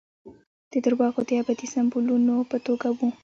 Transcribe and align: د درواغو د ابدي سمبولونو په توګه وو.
د 0.71 0.73
درواغو 0.85 1.21
د 1.29 1.31
ابدي 1.41 1.67
سمبولونو 1.73 2.35
په 2.51 2.57
توګه 2.65 2.87
وو. 2.97 3.09